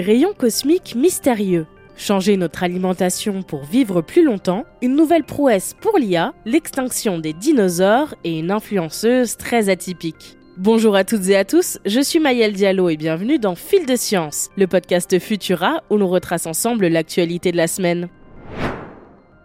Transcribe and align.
Rayons 0.00 0.34
cosmiques 0.36 0.94
mystérieux. 0.96 1.66
Changer 1.96 2.36
notre 2.36 2.62
alimentation 2.62 3.42
pour 3.42 3.64
vivre 3.64 4.00
plus 4.00 4.24
longtemps, 4.24 4.64
une 4.82 4.96
nouvelle 4.96 5.24
prouesse 5.24 5.74
pour 5.80 5.98
l'IA, 5.98 6.34
l'extinction 6.44 7.18
des 7.18 7.32
dinosaures 7.32 8.14
et 8.24 8.38
une 8.38 8.50
influenceuse 8.50 9.36
très 9.36 9.68
atypique. 9.68 10.36
Bonjour 10.56 10.96
à 10.96 11.04
toutes 11.04 11.28
et 11.28 11.36
à 11.36 11.44
tous, 11.44 11.78
je 11.84 12.00
suis 12.00 12.20
Mayel 12.20 12.52
Diallo 12.52 12.88
et 12.88 12.96
bienvenue 12.96 13.38
dans 13.38 13.54
Fil 13.54 13.86
de 13.86 13.96
Science, 13.96 14.50
le 14.56 14.66
podcast 14.66 15.18
Futura 15.18 15.82
où 15.90 15.96
l'on 15.96 16.08
retrace 16.08 16.46
ensemble 16.46 16.86
l'actualité 16.86 17.52
de 17.52 17.56
la 17.56 17.66
semaine. 17.66 18.08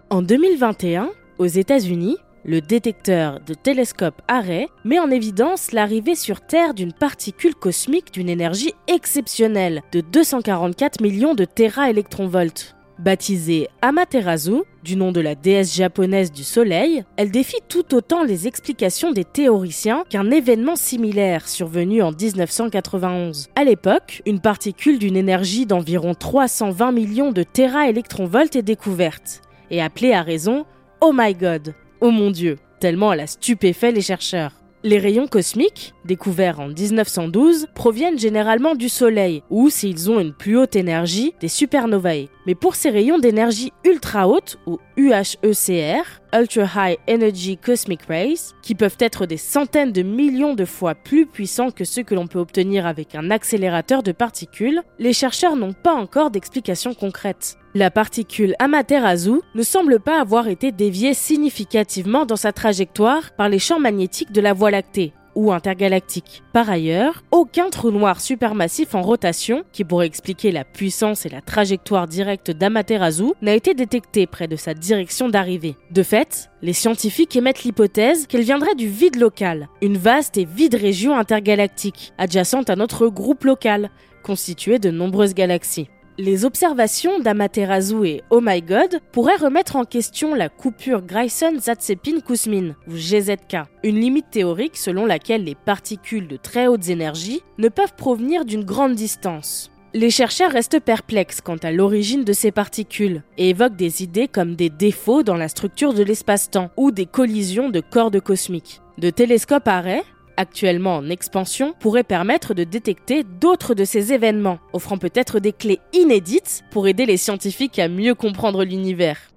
En 0.10 0.22
2021, 0.22 1.10
aux 1.38 1.46
États-Unis, 1.46 2.18
le 2.46 2.62
détecteur 2.62 3.40
de 3.42 3.54
télescope 3.54 4.22
Array 4.28 4.68
met 4.86 5.00
en 5.00 5.12
évidence 5.12 5.72
l'arrivée 5.72 6.16
sur 6.16 6.42
Terre 6.42 6.74
d'une 6.74 6.94
particule 6.94 7.56
cosmique 7.56 8.14
d'une 8.14 8.30
énergie 8.30 8.74
exceptionnelle 8.88 9.82
de 9.92 10.02
244 10.02 11.02
millions 11.02 11.36
de 11.36 11.46
téraélectronvolts. 11.46 12.76
Baptisée 13.00 13.70
Amaterasu, 13.82 14.64
du 14.84 14.98
nom 14.98 15.14
de 15.14 15.22
la 15.22 15.34
déesse 15.34 15.74
japonaise 15.74 16.34
du 16.34 16.44
Soleil, 16.44 17.06
elle 17.16 17.32
défie 17.32 17.62
tout 17.70 17.96
autant 17.96 18.24
les 18.24 18.46
explications 18.46 19.14
des 19.14 19.24
théoriciens 19.24 20.04
qu'un 20.10 20.30
événement 20.32 20.76
similaire 20.76 21.48
survenu 21.48 22.02
en 22.02 22.12
1991. 22.12 23.48
À 23.56 23.64
l'époque, 23.64 24.22
une 24.26 24.42
particule 24.42 25.00
d'une 25.00 25.16
énergie 25.16 25.66
d'environ 25.66 26.14
320 26.14 26.92
millions 26.92 27.32
de 27.32 27.44
téraélectronvolts 27.44 28.58
est 28.58 28.64
découverte, 28.64 29.44
et 29.72 29.82
appelée 29.82 30.12
à 30.12 30.22
raison 30.22 30.66
Oh 31.00 31.14
my 31.16 31.34
God, 31.34 31.74
Oh 32.02 32.12
mon 32.12 32.32
Dieu, 32.32 32.58
tellement 32.80 33.12
elle 33.12 33.20
a 33.20 33.28
stupéfait 33.28 33.92
les 33.92 34.02
chercheurs. 34.02 34.54
Les 34.84 35.00
rayons 35.00 35.28
cosmiques, 35.28 35.94
découverts 36.06 36.62
en 36.62 36.70
1912, 36.70 37.68
proviennent 37.76 38.18
généralement 38.18 38.74
du 38.74 38.88
Soleil, 38.88 39.44
ou 39.50 39.70
s'ils 39.70 40.10
ont 40.10 40.22
une 40.22 40.34
plus 40.34 40.58
haute 40.58 40.78
énergie, 40.78 41.34
des 41.42 41.50
supernovae. 41.50 42.30
Mais 42.50 42.56
pour 42.56 42.74
ces 42.74 42.90
rayons 42.90 43.20
d'énergie 43.20 43.72
ultra 43.86 44.28
haute, 44.28 44.58
ou 44.66 44.80
UHECR, 44.98 46.02
Ultra 46.34 46.90
High 46.90 46.98
Energy 47.08 47.58
Cosmic 47.58 48.02
Rays, 48.08 48.56
qui 48.64 48.74
peuvent 48.74 48.98
être 48.98 49.28
des 49.28 49.38
centaines 49.38 49.92
de 49.92 50.02
millions 50.02 50.56
de 50.56 50.66
fois 50.66 50.96
plus 50.96 51.28
puissants 51.28 51.70
que 51.70 51.84
ceux 51.84 52.02
que 52.02 52.16
l'on 52.16 52.26
peut 52.26 52.40
obtenir 52.40 52.88
avec 52.88 53.14
un 53.14 53.30
accélérateur 53.30 54.02
de 54.02 54.12
particules, 54.12 54.82
les 54.98 55.14
chercheurs 55.14 55.58
n'ont 55.58 55.74
pas 55.74 55.94
encore 55.94 56.32
d'explication 56.32 56.96
concrète. 56.96 57.60
La 57.76 57.92
particule 57.92 58.56
Amaterasu 58.58 59.42
ne 59.54 59.62
semble 59.62 60.00
pas 60.00 60.20
avoir 60.20 60.48
été 60.48 60.72
déviée 60.72 61.14
significativement 61.14 62.26
dans 62.26 62.36
sa 62.36 62.52
trajectoire 62.52 63.30
par 63.36 63.48
les 63.48 63.60
champs 63.60 63.80
magnétiques 63.80 64.32
de 64.32 64.42
la 64.42 64.54
Voie 64.54 64.72
lactée, 64.72 65.14
ou 65.36 65.52
intergalactique. 65.52 66.44
Par 66.54 66.70
ailleurs, 66.70 67.24
aucun 67.32 67.70
trou 67.70 67.92
noir 67.92 68.22
supermassif 68.22 68.96
en 68.96 69.02
rotation, 69.02 69.64
qui 69.72 69.84
pourrait 69.84 70.08
expliquer 70.08 70.52
la 70.52 70.64
puissance 70.64 71.26
et 71.26 71.30
la 71.30 71.42
trajectoire 71.42 72.08
directe 72.08 72.52
d'Amaterasu, 72.52 73.34
n'a 73.42 73.54
été 73.54 73.74
détecté 73.74 74.28
près 74.28 74.48
de 74.48 74.56
sa 74.56 74.74
direction 74.74 75.30
d'arrivée. 75.30 75.76
De 75.92 76.04
fait, 76.04 76.50
les 76.62 76.74
scientifiques 76.74 77.36
émettent 77.36 77.64
l'hypothèse 77.64 78.28
qu'elle 78.28 78.42
viendrait 78.42 78.76
du 78.76 78.88
vide 78.88 79.18
local, 79.18 79.70
une 79.82 79.98
vaste 79.98 80.38
et 80.38 80.46
vide 80.46 80.76
région 80.76 81.18
intergalactique, 81.18 82.14
adjacente 82.18 82.70
à 82.70 82.76
notre 82.76 83.08
groupe 83.08 83.44
local, 83.44 83.90
constitué 84.24 84.80
de 84.80 84.92
nombreuses 84.92 85.34
galaxies 85.34 85.90
les 86.20 86.44
observations 86.44 87.20
d'Amaterasu 87.20 88.06
et 88.06 88.24
Oh 88.30 88.42
My 88.44 88.62
God 88.62 89.00
pourraient 89.14 89.38
remettre 89.38 89.78
en 89.78 89.86
question 89.86 90.36
la 90.36 90.50
coupure 90.50 91.02
Grayson-Zatsepin-Kuzmin, 91.02 92.76
ou 92.90 92.92
GZK, 92.92 93.70
une 93.84 94.02
limite 94.02 94.30
théorique 94.30 94.76
selon 94.76 95.06
laquelle 95.06 95.46
les 95.46 95.56
particules 95.56 96.28
de 96.28 96.36
très 96.36 96.68
hautes 96.68 96.90
énergies 96.90 97.42
ne 97.58 97.70
peuvent 97.70 97.96
provenir 97.96 98.44
d'une 98.44 98.66
grande 98.66 98.96
distance. 98.96 99.72
Les 99.94 100.10
chercheurs 100.10 100.52
restent 100.52 100.82
perplexes 100.82 101.40
quant 101.40 101.58
à 101.64 101.72
l'origine 101.72 102.26
de 102.26 102.34
ces 102.34 102.52
particules 102.52 103.24
et 103.38 103.52
évoquent 103.52 103.78
des 103.78 104.04
idées 104.04 104.28
comme 104.28 104.56
des 104.56 104.70
défauts 104.70 105.24
dans 105.24 105.38
la 105.38 105.48
structure 105.48 105.94
de 105.94 106.04
l'espace-temps 106.04 106.70
ou 106.76 106.92
des 106.92 107.06
collisions 107.06 107.70
de 107.70 107.80
cordes 107.80 108.20
cosmiques. 108.20 108.82
De 108.98 109.10
télescopes 109.10 109.70
arrêts, 109.70 110.04
actuellement 110.40 110.96
en 110.96 111.10
expansion, 111.10 111.76
pourrait 111.80 112.04
permettre 112.04 112.54
de 112.54 112.64
détecter 112.64 113.24
d'autres 113.24 113.76
de 113.76 113.84
ces 113.84 114.14
événements, 114.14 114.60
offrant 114.74 114.98
peut-être 114.98 115.40
des 115.40 115.52
clés 115.52 115.82
inédites 115.94 116.64
pour 116.72 116.88
aider 116.88 117.06
les 117.06 117.18
scientifiques 117.18 117.78
à 117.78 117.90
mieux 117.90 118.16
comprendre 118.16 118.64
l'univers. 118.64 119.29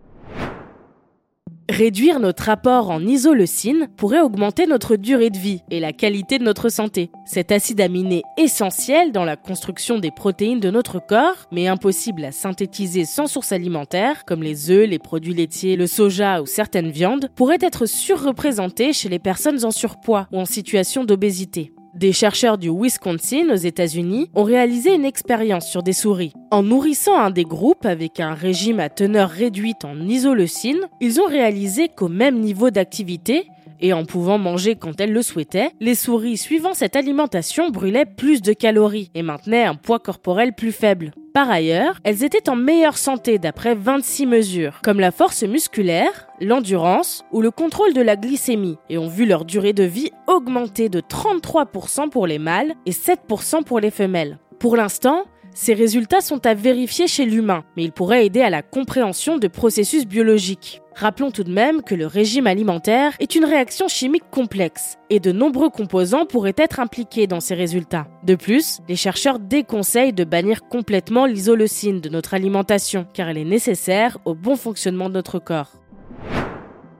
Réduire 1.73 2.21
notre 2.21 2.51
apport 2.51 2.91
en 2.91 3.01
isoleucine 3.01 3.89
pourrait 3.97 4.21
augmenter 4.21 4.67
notre 4.67 4.97
durée 4.97 5.31
de 5.31 5.39
vie 5.39 5.63
et 5.71 5.81
la 5.81 5.95
qualité 5.95 6.39
de 6.39 6.45
notre 6.45 6.69
santé. 6.69 7.11
Cet 7.25 7.51
acide 7.51 7.81
aminé 7.81 8.21
essentiel 8.37 9.11
dans 9.11 9.25
la 9.25 9.37
construction 9.37 9.99
des 9.99 10.11
protéines 10.11 10.61
de 10.61 10.71
notre 10.71 11.01
corps, 11.01 11.47
mais 11.51 11.69
impossible 11.69 12.27
à 12.27 12.31
synthétiser 12.31 13.07
sans 13.07 13.27
source 13.27 13.53
alimentaire, 13.53 14.27
comme 14.27 14.43
les 14.43 14.71
œufs, 14.71 14.87
les 14.87 14.99
produits 14.99 15.33
laitiers, 15.33 15.77
le 15.77 15.87
soja 15.87 16.43
ou 16.43 16.47
certaines 16.47 16.91
viandes, 16.91 17.31
pourrait 17.37 17.57
être 17.63 17.87
surreprésenté 17.87 18.93
chez 18.93 19.09
les 19.09 19.19
personnes 19.19 19.65
en 19.65 19.71
surpoids 19.71 20.29
ou 20.31 20.41
en 20.41 20.45
situation 20.45 21.05
d'obésité. 21.05 21.73
Des 21.95 22.13
chercheurs 22.15 22.57
du 22.57 22.71
Wisconsin 22.71 23.51
aux 23.53 23.57
États-Unis 23.57 24.31
ont 24.35 24.45
réalisé 24.45 24.95
une 24.95 25.05
expérience 25.05 25.69
sur 25.69 25.83
des 25.83 25.93
souris. 25.93 26.33
En 26.51 26.63
nourrissant 26.63 27.19
un 27.19 27.31
des 27.31 27.45
groupes 27.45 27.85
avec 27.85 28.19
un 28.19 28.33
régime 28.33 28.81
à 28.81 28.89
teneur 28.89 29.29
réduite 29.29 29.85
en 29.85 30.01
isoleucine, 30.09 30.81
ils 31.03 31.21
ont 31.21 31.27
réalisé 31.27 31.89
qu'au 31.89 32.09
même 32.09 32.41
niveau 32.41 32.71
d'activité, 32.71 33.47
et 33.83 33.93
en 33.93 34.05
pouvant 34.05 34.39
manger 34.39 34.77
quand 34.77 35.01
elles 35.01 35.13
le 35.13 35.23
souhaitaient, 35.23 35.73
les 35.81 35.95
souris 35.95 36.39
suivant 36.39 36.73
cette 36.73 36.97
alimentation 36.97 37.69
brûlaient 37.69 38.07
plus 38.07 38.41
de 38.41 38.55
calories 38.55 39.11
et 39.15 39.23
maintenaient 39.23 39.65
un 39.65 39.75
poids 39.75 39.99
corporel 39.99 40.55
plus 40.55 40.73
faible. 40.73 41.13
Par 41.35 41.51
ailleurs, 41.51 41.99
elles 42.05 42.25
étaient 42.25 42.51
en 42.51 42.57
meilleure 42.57 42.99
santé 42.99 43.39
d'après 43.39 43.75
26 43.75 44.27
mesures, 44.27 44.81
comme 44.85 45.01
la 45.01 45.11
force 45.11 45.43
musculaire, 45.43 46.29
l'endurance 46.41 47.25
ou 47.33 47.41
le 47.41 47.51
contrôle 47.51 47.95
de 47.95 48.03
la 48.03 48.17
glycémie, 48.17 48.77
et 48.91 48.99
ont 48.99 49.09
vu 49.09 49.25
leur 49.25 49.47
durée 49.47 49.73
de 49.73 49.85
vie 49.85 50.11
augmenter 50.27 50.89
de 50.89 51.01
33% 51.01 52.11
pour 52.11 52.27
les 52.27 52.39
mâles 52.39 52.75
et 52.85 52.93
7% 52.93 53.65
pour 53.65 53.81
les 53.81 53.91
femelles. 53.91 54.39
Pour 54.59 54.77
l'instant, 54.77 55.25
ces 55.55 55.75
résultats 55.75 56.21
sont 56.21 56.47
à 56.47 56.55
vérifier 56.55 57.07
chez 57.07 57.27
l'humain, 57.27 57.65
mais 57.77 57.85
ils 57.85 57.93
pourraient 57.93 58.27
aider 58.27 58.41
à 58.41 58.51
la 58.51 58.63
compréhension 58.63 59.37
de 59.37 59.49
processus 59.49 60.07
biologiques. 60.07 60.81
Rappelons 60.95 61.31
tout 61.31 61.45
de 61.45 61.53
même 61.53 61.83
que 61.83 61.95
le 61.95 62.07
régime 62.07 62.47
alimentaire 62.47 63.13
est 63.19 63.35
une 63.35 63.45
réaction 63.45 63.89
chimique 63.89 64.31
complexe 64.31 64.99
et 65.11 65.21
de 65.21 65.33
nombreux 65.33 65.71
composants 65.71 66.27
pourraient 66.27 66.55
être 66.57 66.81
impliqués 66.81 67.27
dans 67.27 67.41
ces 67.41 67.55
résultats. 67.55 68.07
De 68.25 68.35
plus, 68.35 68.81
les 68.89 68.97
chercheurs 68.97 69.39
déconseillent 69.39 70.13
de 70.13 70.25
bannir 70.25 70.63
complètement 70.69 71.27
l'isoleucine 71.27 72.01
de 72.01 72.09
notre 72.09 72.35
alimentation 72.35 73.07
car 73.13 73.29
elle 73.29 73.39
est 73.39 73.45
nécessaire 73.45 74.19
au 74.25 74.35
bon 74.35 74.57
fonctionnement 74.57 75.09
de 75.09 75.15
notre 75.15 75.39
corps. 75.39 75.73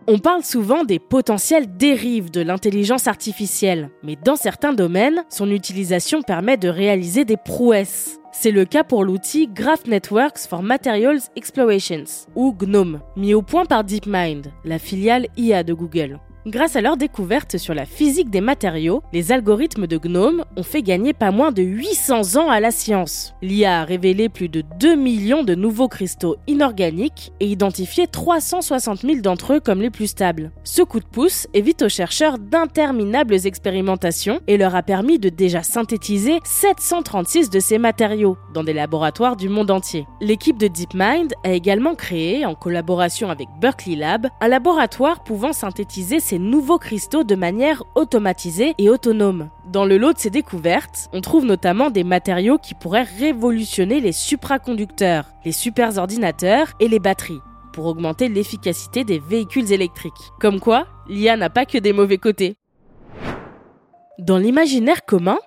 On 0.09 0.19
parle 0.19 0.43
souvent 0.43 0.85
des 0.85 0.99
potentielles 0.99 1.77
dérives 1.77 2.31
de 2.31 2.41
l'intelligence 2.41 3.07
artificielle, 3.07 3.91
mais 4.03 4.17
dans 4.17 4.37
certains 4.37 4.73
domaines, 4.73 5.25
son 5.29 5.51
utilisation 5.51 6.23
permet 6.23 6.57
de 6.57 6.69
réaliser 6.69 7.25
des 7.25 7.37
prouesses. 7.37 8.19
C'est 8.35 8.51
le 8.51 8.65
cas 8.65 8.83
pour 8.83 9.05
l'outil 9.05 9.47
Graph 9.47 9.87
Networks 9.87 10.47
for 10.49 10.63
Materials 10.63 11.21
Explorations, 11.37 12.27
ou 12.35 12.55
GNOME, 12.55 13.01
mis 13.15 13.35
au 13.35 13.43
point 13.43 13.67
par 13.67 13.85
DeepMind, 13.85 14.51
la 14.65 14.79
filiale 14.79 15.27
IA 15.37 15.63
de 15.63 15.75
Google. 15.75 16.19
Grâce 16.45 16.75
à 16.75 16.81
leur 16.81 16.97
découverte 16.97 17.57
sur 17.57 17.73
la 17.73 17.85
physique 17.85 18.29
des 18.29 18.41
matériaux, 18.41 19.05
les 19.13 19.31
algorithmes 19.31 19.87
de 19.87 19.97
GNOME 19.97 20.45
ont 20.57 20.65
fait 20.65 20.83
gagner 20.83 21.13
pas 21.13 21.31
moins 21.31 21.53
de 21.53 21.63
800 21.63 22.35
ans 22.37 22.51
à 22.51 22.59
la 22.59 22.73
science. 22.73 23.33
L'IA 23.43 23.83
a 23.83 23.85
révélé 23.85 24.29
plus 24.29 24.49
de 24.49 24.65
2 24.81 24.97
millions 24.97 25.45
de 25.45 25.55
nouveaux 25.55 25.87
cristaux 25.87 26.35
inorganiques 26.49 27.33
et 27.39 27.47
identifié 27.47 28.09
360 28.09 29.03
000 29.03 29.21
d'entre 29.21 29.53
eux 29.53 29.61
comme 29.61 29.81
les 29.81 29.91
plus 29.91 30.09
stables. 30.09 30.51
Ce 30.65 30.83
coup 30.83 30.99
de 30.99 31.07
pouce 31.07 31.47
évite 31.55 31.83
aux 31.83 31.89
chercheurs 31.89 32.41
d'interminables 32.41 33.47
expérimentations 33.47 34.41
et 34.49 34.57
leur 34.57 34.75
a 34.75 34.83
permis 34.83 35.21
de 35.21 35.29
déjà 35.29 35.63
synthétiser 35.63 36.41
736 36.43 37.51
de 37.51 37.61
ces 37.61 37.79
matériaux 37.79 38.37
dans 38.53 38.65
des 38.65 38.73
laboratoires 38.73 39.37
du 39.37 39.49
monde 39.49 39.71
entier. 39.71 40.09
L'équipe 40.21 40.59
de 40.59 40.67
DeepMind 40.67 41.35
a 41.45 41.53
également 41.53 41.95
créé, 41.95 42.45
en 42.45 42.57
collaboration 42.57 43.31
avec 43.31 43.47
Berkeley 43.61 43.95
Lab, 43.95 44.27
un 44.41 44.49
laboratoire 44.49 45.23
pouvant 45.23 45.53
synthétiser 45.53 46.19
nouveaux 46.39 46.79
cristaux 46.79 47.25
de 47.25 47.35
manière 47.35 47.83
automatisée 47.95 48.75
et 48.79 48.89
autonome. 48.91 49.51
Dans 49.71 49.85
le 49.85 49.99
lot 49.99 50.13
de 50.13 50.19
ces 50.19 50.31
découvertes, 50.31 51.09
on 51.13 51.21
trouve 51.21 51.45
notamment 51.45 51.91
des 51.91 52.05
matériaux 52.05 52.59
qui 52.59 52.75
pourraient 52.75 53.07
révolutionner 53.19 54.01
les 54.01 54.13
supraconducteurs, 54.13 55.27
les 55.45 55.53
superordinateurs 55.53 56.73
et 56.81 56.89
les 56.89 56.99
batteries 56.99 57.41
pour 57.73 57.87
augmenter 57.87 58.29
l'efficacité 58.29 59.05
des 59.05 59.19
véhicules 59.19 59.73
électriques. 59.73 60.13
Comme 60.41 60.61
quoi, 60.61 60.87
l'IA 61.09 61.37
n'a 61.37 61.51
pas 61.51 61.65
que 61.65 61.79
des 61.79 61.93
mauvais 61.93 62.19
côtés. 62.19 62.57
Dans 64.19 64.39
l'imaginaire 64.39 65.05
commun, 65.05 65.39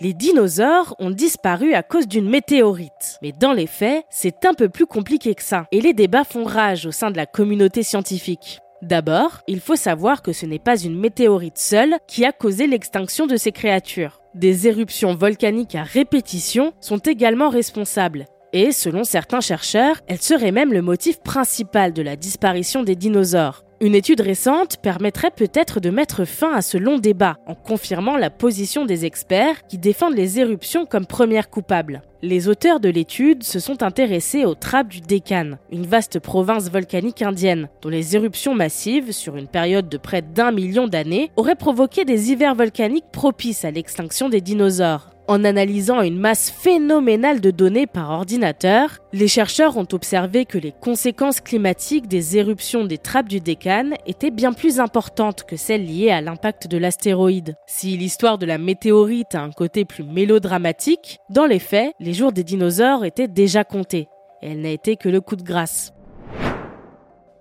les 0.00 0.12
dinosaures 0.12 0.96
ont 0.98 1.10
disparu 1.10 1.74
à 1.74 1.82
cause 1.82 2.08
d'une 2.08 2.28
météorite. 2.28 3.18
Mais 3.22 3.32
dans 3.32 3.52
les 3.52 3.68
faits, 3.68 4.04
c'est 4.10 4.44
un 4.44 4.54
peu 4.54 4.68
plus 4.68 4.86
compliqué 4.86 5.34
que 5.34 5.42
ça. 5.42 5.66
Et 5.70 5.80
les 5.80 5.92
débats 5.92 6.24
font 6.24 6.44
rage 6.44 6.86
au 6.86 6.90
sein 6.90 7.10
de 7.10 7.16
la 7.16 7.26
communauté 7.26 7.82
scientifique. 7.82 8.60
D'abord, 8.84 9.40
il 9.48 9.60
faut 9.60 9.76
savoir 9.76 10.20
que 10.20 10.34
ce 10.34 10.44
n'est 10.44 10.58
pas 10.58 10.76
une 10.76 11.00
météorite 11.00 11.56
seule 11.56 11.94
qui 12.06 12.26
a 12.26 12.32
causé 12.32 12.66
l'extinction 12.66 13.26
de 13.26 13.36
ces 13.36 13.50
créatures. 13.50 14.20
Des 14.34 14.68
éruptions 14.68 15.14
volcaniques 15.14 15.74
à 15.74 15.84
répétition 15.84 16.74
sont 16.80 16.98
également 16.98 17.48
responsables. 17.48 18.26
Et 18.52 18.72
selon 18.72 19.02
certains 19.02 19.40
chercheurs, 19.40 20.00
elles 20.06 20.20
seraient 20.20 20.52
même 20.52 20.74
le 20.74 20.82
motif 20.82 21.18
principal 21.22 21.94
de 21.94 22.02
la 22.02 22.16
disparition 22.16 22.82
des 22.82 22.94
dinosaures. 22.94 23.64
Une 23.80 23.96
étude 23.96 24.20
récente 24.20 24.76
permettrait 24.76 25.32
peut-être 25.32 25.80
de 25.80 25.90
mettre 25.90 26.24
fin 26.24 26.52
à 26.54 26.62
ce 26.62 26.78
long 26.78 26.98
débat 26.98 27.38
en 27.46 27.54
confirmant 27.54 28.16
la 28.16 28.30
position 28.30 28.86
des 28.86 29.04
experts 29.04 29.66
qui 29.66 29.78
défendent 29.78 30.14
les 30.14 30.38
éruptions 30.38 30.86
comme 30.86 31.06
première 31.06 31.50
coupable. 31.50 32.02
Les 32.22 32.48
auteurs 32.48 32.80
de 32.80 32.88
l'étude 32.88 33.42
se 33.42 33.58
sont 33.58 33.82
intéressés 33.82 34.44
aux 34.44 34.54
trappes 34.54 34.88
du 34.88 35.00
Deccan, 35.00 35.58
une 35.70 35.86
vaste 35.86 36.20
province 36.20 36.70
volcanique 36.70 37.20
indienne, 37.20 37.68
dont 37.82 37.90
les 37.90 38.16
éruptions 38.16 38.54
massives, 38.54 39.12
sur 39.12 39.36
une 39.36 39.48
période 39.48 39.88
de 39.88 39.98
près 39.98 40.22
d'un 40.22 40.52
million 40.52 40.86
d'années, 40.86 41.30
auraient 41.36 41.56
provoqué 41.56 42.04
des 42.04 42.30
hivers 42.30 42.54
volcaniques 42.54 43.10
propices 43.12 43.64
à 43.64 43.72
l'extinction 43.72 44.28
des 44.28 44.40
dinosaures. 44.40 45.13
En 45.26 45.42
analysant 45.42 46.02
une 46.02 46.18
masse 46.18 46.50
phénoménale 46.50 47.40
de 47.40 47.50
données 47.50 47.86
par 47.86 48.10
ordinateur, 48.10 48.98
les 49.14 49.26
chercheurs 49.26 49.78
ont 49.78 49.86
observé 49.92 50.44
que 50.44 50.58
les 50.58 50.72
conséquences 50.72 51.40
climatiques 51.40 52.08
des 52.08 52.36
éruptions 52.36 52.84
des 52.84 52.98
trappes 52.98 53.28
du 53.28 53.40
Deccan 53.40 53.92
étaient 54.06 54.30
bien 54.30 54.52
plus 54.52 54.80
importantes 54.80 55.44
que 55.44 55.56
celles 55.56 55.86
liées 55.86 56.10
à 56.10 56.20
l'impact 56.20 56.68
de 56.68 56.76
l'astéroïde. 56.76 57.56
Si 57.66 57.96
l'histoire 57.96 58.36
de 58.36 58.44
la 58.44 58.58
météorite 58.58 59.34
a 59.34 59.40
un 59.40 59.50
côté 59.50 59.86
plus 59.86 60.04
mélodramatique, 60.04 61.20
dans 61.30 61.46
les 61.46 61.58
faits, 61.58 61.94
les 62.00 62.12
jours 62.12 62.32
des 62.32 62.44
dinosaures 62.44 63.06
étaient 63.06 63.28
déjà 63.28 63.64
comptés. 63.64 64.08
Elle 64.42 64.60
n'a 64.60 64.70
été 64.70 64.96
que 64.96 65.08
le 65.08 65.22
coup 65.22 65.36
de 65.36 65.42
grâce. 65.42 65.94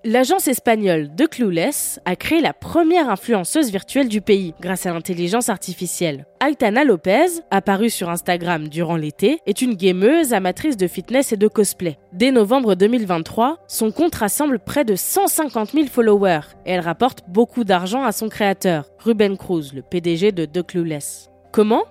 L'agence 0.06 0.50
espagnole 0.50 1.16
de 1.16 1.26
Clueless 1.26 2.02
a 2.04 2.18
créé 2.18 2.42
la 2.42 2.52
première 2.52 3.10
influenceuse 3.10 3.72
virtuelle 3.72 4.10
du 4.10 4.20
pays 4.20 4.54
grâce 4.60 4.86
à 4.86 4.92
l'intelligence 4.92 5.48
artificielle. 5.48 6.26
Aitana 6.46 6.84
Lopez, 6.84 7.40
apparue 7.52 7.90
sur 7.90 8.10
Instagram 8.10 8.68
durant 8.68 8.98
l'été, 8.98 9.40
est 9.46 9.62
une 9.62 9.76
gameuse 9.76 10.34
amatrice 10.34 10.76
de 10.76 10.88
fitness 10.88 11.32
et 11.32 11.38
de 11.38 11.48
cosplay. 11.48 11.98
Dès 12.12 12.32
novembre 12.32 12.76
2023, 12.76 13.60
son 13.70 13.92
compte 13.92 14.16
rassemble 14.16 14.60
près 14.60 14.84
de 14.84 14.98
150 14.98 15.72
000 15.72 15.88
followers 15.88 16.52
et 16.66 16.72
elle 16.72 16.82
rapporte 16.82 17.20
beaucoup 17.30 17.64
d'argent 17.64 18.04
à 18.04 18.12
son 18.12 18.28
créateur, 18.28 18.90
Ruben 19.00 19.38
Cruz, 19.38 19.72
le 19.74 19.84
PDG 19.84 20.34
de 20.34 20.44
The 20.44 20.68
Clueless. 20.68 21.30
Comment? 21.54 21.84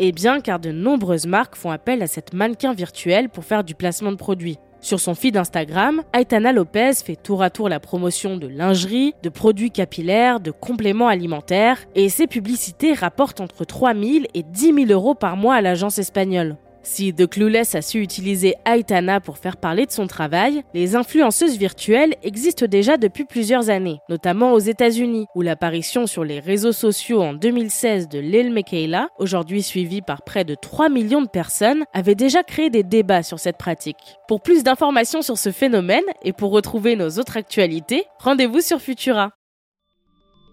Eh 0.00 0.10
bien 0.10 0.40
car 0.40 0.58
de 0.58 0.72
nombreuses 0.72 1.26
marques 1.26 1.54
font 1.54 1.70
appel 1.70 2.02
à 2.02 2.08
cette 2.08 2.32
mannequin 2.34 2.74
virtuelle 2.74 3.28
pour 3.28 3.44
faire 3.44 3.62
du 3.62 3.76
placement 3.76 4.10
de 4.10 4.16
produits. 4.16 4.58
Sur 4.80 4.98
son 4.98 5.14
feed 5.14 5.36
Instagram, 5.36 6.02
Aitana 6.14 6.52
Lopez 6.52 6.92
fait 7.04 7.16
tour 7.16 7.42
à 7.42 7.50
tour 7.50 7.68
la 7.68 7.80
promotion 7.80 8.38
de 8.38 8.46
lingerie, 8.46 9.14
de 9.22 9.28
produits 9.28 9.70
capillaires, 9.70 10.40
de 10.40 10.50
compléments 10.50 11.08
alimentaires, 11.08 11.78
et 11.94 12.08
ses 12.08 12.26
publicités 12.26 12.94
rapportent 12.94 13.42
entre 13.42 13.66
3 13.66 13.94
000 13.94 14.24
et 14.32 14.42
10 14.42 14.86
000 14.86 14.90
euros 14.90 15.14
par 15.14 15.36
mois 15.36 15.54
à 15.54 15.60
l'agence 15.60 15.98
espagnole. 15.98 16.56
Si 16.82 17.12
The 17.12 17.26
Clueless 17.26 17.74
a 17.74 17.82
su 17.82 17.98
utiliser 17.98 18.54
Aitana 18.64 19.20
pour 19.20 19.38
faire 19.38 19.58
parler 19.58 19.84
de 19.84 19.90
son 19.90 20.06
travail, 20.06 20.62
les 20.72 20.96
influenceuses 20.96 21.58
virtuelles 21.58 22.14
existent 22.22 22.66
déjà 22.66 22.96
depuis 22.96 23.24
plusieurs 23.24 23.68
années, 23.68 23.98
notamment 24.08 24.52
aux 24.52 24.58
États-Unis, 24.58 25.26
où 25.34 25.42
l'apparition 25.42 26.06
sur 26.06 26.24
les 26.24 26.40
réseaux 26.40 26.72
sociaux 26.72 27.22
en 27.22 27.34
2016 27.34 28.08
de 28.08 28.18
Lil 28.18 28.52
Michaela, 28.52 29.08
aujourd'hui 29.18 29.62
suivie 29.62 30.02
par 30.02 30.22
près 30.22 30.44
de 30.44 30.54
3 30.54 30.88
millions 30.88 31.22
de 31.22 31.28
personnes, 31.28 31.84
avait 31.92 32.14
déjà 32.14 32.42
créé 32.42 32.70
des 32.70 32.82
débats 32.82 33.22
sur 33.22 33.38
cette 33.38 33.58
pratique. 33.58 34.16
Pour 34.26 34.40
plus 34.40 34.62
d'informations 34.62 35.22
sur 35.22 35.36
ce 35.36 35.50
phénomène 35.50 36.04
et 36.22 36.32
pour 36.32 36.50
retrouver 36.50 36.96
nos 36.96 37.10
autres 37.18 37.36
actualités, 37.36 38.04
rendez-vous 38.18 38.60
sur 38.60 38.80
Futura. 38.80 39.32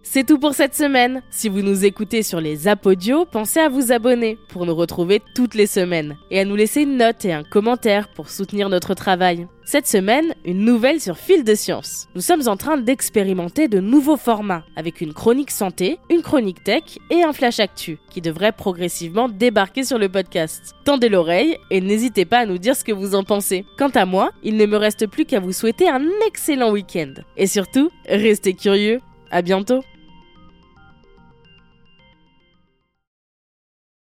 C'est 0.03 0.25
tout 0.25 0.39
pour 0.39 0.53
cette 0.53 0.73
semaine. 0.73 1.21
Si 1.29 1.49
vous 1.49 1.61
nous 1.61 1.83
écoutez 1.85 2.23
sur 2.23 2.39
les 2.39 2.67
apodios, 2.67 3.25
pensez 3.25 3.59
à 3.59 3.69
vous 3.69 3.91
abonner 3.91 4.37
pour 4.47 4.65
nous 4.65 4.73
retrouver 4.73 5.21
toutes 5.35 5.53
les 5.53 5.67
semaines 5.67 6.17
et 6.31 6.39
à 6.39 6.45
nous 6.45 6.55
laisser 6.55 6.81
une 6.83 6.97
note 6.97 7.25
et 7.25 7.33
un 7.33 7.43
commentaire 7.43 8.07
pour 8.07 8.29
soutenir 8.29 8.69
notre 8.69 8.93
travail. 8.93 9.47
Cette 9.65 9.85
semaine, 9.85 10.33
une 10.45 10.63
nouvelle 10.63 11.01
sur 11.01 11.17
Fil 11.17 11.43
de 11.43 11.53
Science. 11.53 12.07
Nous 12.15 12.21
sommes 12.21 12.47
en 12.47 12.55
train 12.55 12.77
d'expérimenter 12.77 13.67
de 13.67 13.81
nouveaux 13.81 14.15
formats 14.15 14.63
avec 14.77 15.01
une 15.01 15.13
chronique 15.13 15.51
santé, 15.51 15.99
une 16.09 16.21
chronique 16.21 16.63
tech 16.63 16.83
et 17.09 17.23
un 17.23 17.33
flash 17.33 17.59
actu 17.59 17.99
qui 18.09 18.21
devrait 18.21 18.53
progressivement 18.53 19.27
débarquer 19.27 19.83
sur 19.83 19.97
le 19.99 20.07
podcast. 20.07 20.73
Tendez 20.85 21.09
l'oreille 21.09 21.57
et 21.69 21.81
n'hésitez 21.81 22.23
pas 22.23 22.39
à 22.39 22.45
nous 22.45 22.57
dire 22.59 22.77
ce 22.77 22.85
que 22.85 22.93
vous 22.93 23.13
en 23.13 23.25
pensez. 23.25 23.65
Quant 23.77 23.89
à 23.89 24.05
moi, 24.05 24.31
il 24.41 24.55
ne 24.55 24.65
me 24.65 24.77
reste 24.77 25.05
plus 25.05 25.25
qu'à 25.25 25.41
vous 25.41 25.51
souhaiter 25.51 25.89
un 25.89 26.05
excellent 26.25 26.71
week-end. 26.71 27.13
Et 27.35 27.45
surtout, 27.45 27.89
restez 28.07 28.53
curieux. 28.53 29.01
À 29.31 29.41
bientôt! 29.41 29.83